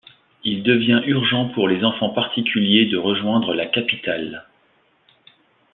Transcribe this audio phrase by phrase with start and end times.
[0.43, 4.47] Il devient urgent pour les enfants particuliers de rejoindre la capitale.